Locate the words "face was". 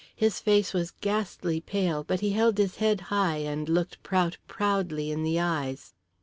0.39-0.89